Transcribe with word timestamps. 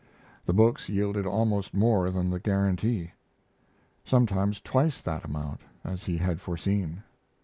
The 0.47 0.53
books 0.53 0.89
yielded 0.89 1.27
always 1.27 1.75
more 1.75 2.09
than 2.09 2.31
the 2.31 2.39
guarantee; 2.39 3.11
sometimes 4.03 4.59
twice 4.59 4.99
that 4.99 5.23
amount, 5.25 5.61
as 5.85 6.05
he 6.05 6.17
had 6.17 6.41
foreseen. 6.41 7.03